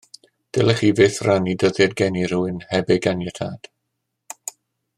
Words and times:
Ddylech 0.57 0.79
chi 0.83 0.87
fyth 0.99 1.19
rannu 1.27 1.53
dyddiad 1.63 1.93
geni 2.01 2.25
rhywun 2.31 2.57
heb 2.73 2.89
ei 2.97 3.03
ganiatâd 3.07 3.71